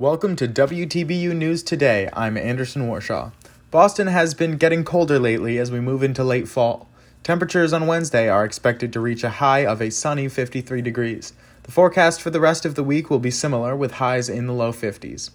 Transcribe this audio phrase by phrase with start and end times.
[0.00, 2.08] Welcome to WTBU News Today.
[2.14, 3.32] I'm Anderson Warshaw.
[3.70, 6.88] Boston has been getting colder lately as we move into late fall.
[7.22, 11.34] Temperatures on Wednesday are expected to reach a high of a sunny 53 degrees.
[11.64, 14.54] The forecast for the rest of the week will be similar with highs in the
[14.54, 15.32] low 50s.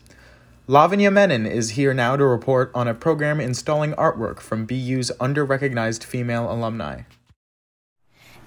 [0.68, 6.04] Lavanya Menon is here now to report on a program installing artwork from BU's under-recognized
[6.04, 7.04] female alumni.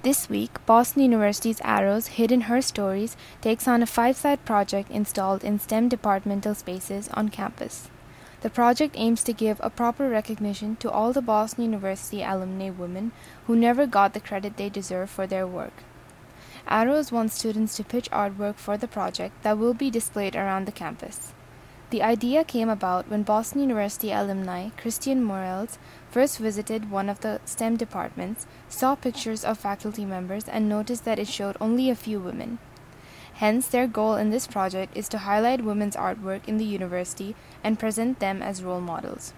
[0.05, 5.43] This week, Boston University's Arrows Hidden Her Stories takes on a five side project installed
[5.43, 7.91] in STEM departmental spaces on campus.
[8.43, 13.11] The project aims to give a proper recognition to all the Boston University alumni women
[13.48, 15.83] who never got the credit they deserve for their work.
[16.69, 20.73] Arrows wants students to pitch artwork for the project that will be displayed around the
[20.73, 21.33] campus.
[21.91, 25.79] The idea came about when Boston University alumni Christian Morels
[26.10, 31.19] first visited one of the STEM departments, saw pictures of faculty members, and noticed that
[31.19, 32.59] it showed only a few women.
[33.32, 37.34] Hence, their goal in this project is to highlight women's artwork in the university
[37.65, 39.32] and present them as role models.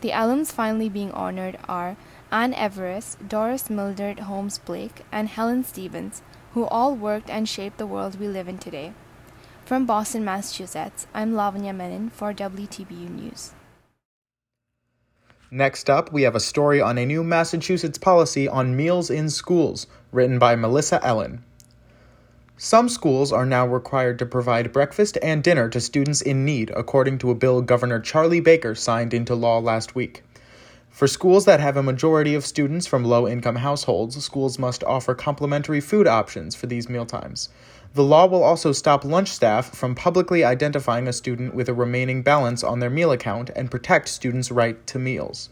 [0.00, 1.98] The alums finally being honored are
[2.32, 6.22] Anne Everest, Doris Mildred Holmes Blake, and Helen Stevens,
[6.54, 8.94] who all worked and shaped the world we live in today.
[9.64, 13.52] From Boston, Massachusetts, I'm Lavanya Menon for WTBU News.
[15.50, 19.86] Next up, we have a story on a new Massachusetts policy on meals in schools,
[20.12, 21.42] written by Melissa Ellen.
[22.58, 27.16] Some schools are now required to provide breakfast and dinner to students in need, according
[27.20, 30.22] to a bill Governor Charlie Baker signed into law last week.
[30.94, 35.12] For schools that have a majority of students from low income households, schools must offer
[35.12, 37.48] complimentary food options for these mealtimes.
[37.94, 42.22] The law will also stop lunch staff from publicly identifying a student with a remaining
[42.22, 45.48] balance on their meal account and protect students' right to meals.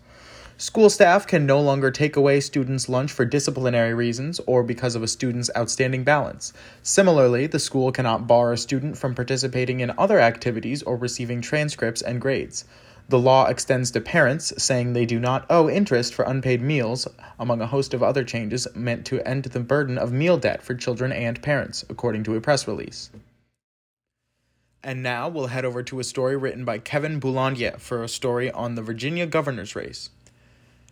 [0.59, 5.03] School staff can no longer take away students' lunch for disciplinary reasons or because of
[5.03, 6.53] a student's outstanding balance.
[6.85, 12.01] Similarly, the school cannot bar a student from participating in other activities or receiving transcripts
[12.01, 12.65] and grades.
[13.13, 17.07] The law extends to parents, saying they do not owe interest for unpaid meals,
[17.39, 20.75] among a host of other changes meant to end the burden of meal debt for
[20.75, 23.11] children and parents, according to a press release.
[24.83, 28.51] And now we'll head over to a story written by Kevin Boulandier for a story
[28.51, 30.09] on the Virginia governor's race.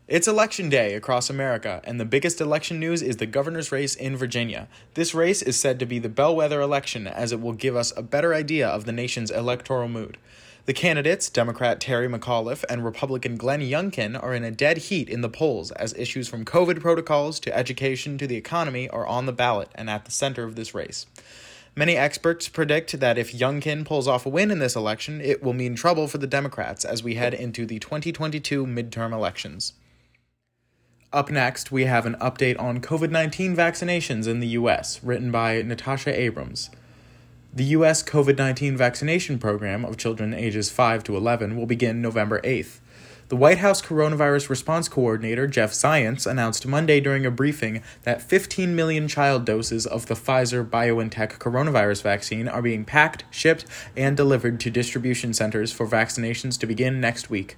[0.06, 4.14] It's election day across America, and the biggest election news is the governor's race in
[4.14, 4.68] Virginia.
[4.92, 8.02] This race is said to be the bellwether election as it will give us a
[8.02, 10.18] better idea of the nation's electoral mood.
[10.66, 15.22] The candidates, Democrat Terry McAuliffe and Republican Glenn Youngkin, are in a dead heat in
[15.22, 19.32] the polls as issues from COVID protocols to education to the economy are on the
[19.32, 21.06] ballot and at the center of this race.
[21.74, 25.54] Many experts predict that if Youngkin pulls off a win in this election, it will
[25.54, 29.72] mean trouble for the Democrats as we head into the 2022 midterm elections.
[31.12, 35.62] Up next, we have an update on COVID 19 vaccinations in the U.S., written by
[35.62, 36.70] Natasha Abrams.
[37.52, 38.04] The U.S.
[38.04, 42.78] COVID 19 vaccination program of children ages 5 to 11 will begin November 8th.
[43.26, 48.76] The White House Coronavirus Response Coordinator, Jeff Zients announced Monday during a briefing that 15
[48.76, 53.64] million child doses of the Pfizer BioNTech coronavirus vaccine are being packed, shipped,
[53.96, 57.56] and delivered to distribution centers for vaccinations to begin next week.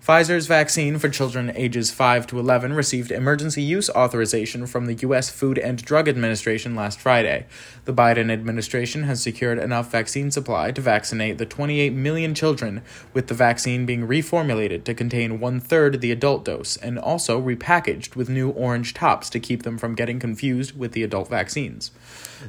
[0.00, 5.28] Pfizer's vaccine for children ages 5 to 11 received emergency use authorization from the U.S.
[5.28, 7.44] Food and Drug Administration last Friday.
[7.84, 12.80] The Biden administration has secured enough vaccine supply to vaccinate the 28 million children,
[13.12, 18.16] with the vaccine being reformulated to contain one third the adult dose and also repackaged
[18.16, 21.90] with new orange tops to keep them from getting confused with the adult vaccines.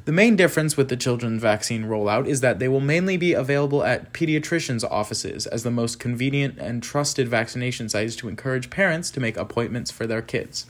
[0.06, 3.84] The main difference with the children's vaccine rollout is that they will mainly be available
[3.84, 9.20] at pediatricians' offices as the most convenient and trusted vaccination sites to encourage parents to
[9.20, 10.68] make appointments for their kids.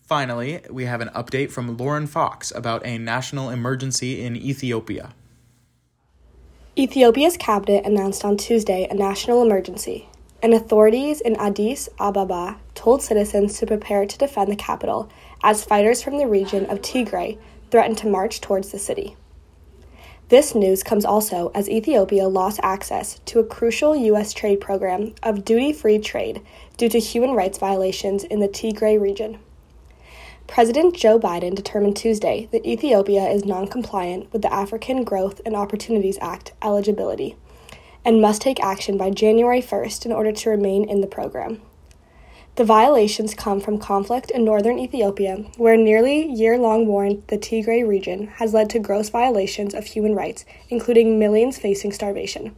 [0.00, 5.14] Finally, we have an update from Lauren Fox about a national emergency in Ethiopia.
[6.76, 10.08] Ethiopia's cabinet announced on Tuesday a national emergency,
[10.42, 15.08] and authorities in Addis Ababa told citizens to prepare to defend the capital
[15.44, 17.38] as fighters from the region of Tigray
[17.70, 19.16] threatened to march towards the city.
[20.32, 24.32] This news comes also as Ethiopia lost access to a crucial U.S.
[24.32, 26.40] trade program of duty free trade
[26.78, 29.40] due to human rights violations in the Tigray region.
[30.46, 35.54] President Joe Biden determined Tuesday that Ethiopia is non compliant with the African Growth and
[35.54, 37.36] Opportunities Act eligibility
[38.02, 41.60] and must take action by January 1st in order to remain in the program.
[42.56, 47.38] The violations come from conflict in northern Ethiopia, where nearly year long war in the
[47.38, 52.54] Tigray region has led to gross violations of human rights, including millions facing starvation.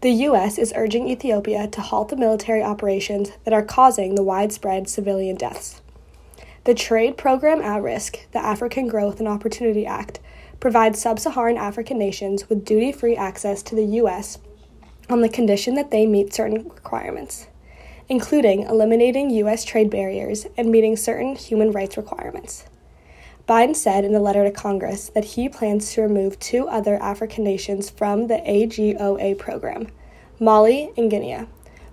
[0.00, 0.56] The U.S.
[0.56, 5.82] is urging Ethiopia to halt the military operations that are causing the widespread civilian deaths.
[6.64, 10.18] The trade program at risk, the African Growth and Opportunity Act,
[10.60, 14.38] provides sub Saharan African nations with duty free access to the U.S.
[15.10, 17.48] on the condition that they meet certain requirements,
[18.08, 19.64] including eliminating U.S.
[19.64, 22.64] trade barriers and meeting certain human rights requirements.
[23.48, 27.44] Biden said in a letter to Congress that he plans to remove two other African
[27.44, 29.88] nations from the AGOA program
[30.40, 31.46] Mali and Guinea,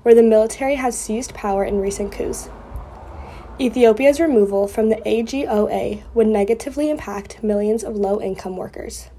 [0.04, 2.50] where the military has seized power in recent coups.
[3.60, 9.10] Ethiopia's removal from the AGOA would negatively impact millions of low income workers.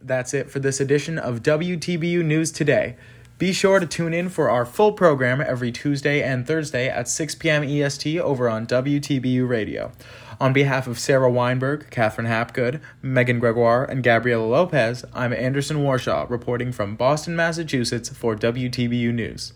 [0.00, 2.96] That's it for this edition of WTBU News Today.
[3.38, 7.36] Be sure to tune in for our full program every Tuesday and Thursday at 6
[7.36, 7.62] p.m.
[7.62, 9.92] EST over on WTBU Radio.
[10.40, 16.28] On behalf of Sarah Weinberg, Catherine Hapgood, Megan Gregoire, and Gabriela Lopez, I'm Anderson Warshaw
[16.28, 19.52] reporting from Boston, Massachusetts for WTBU News.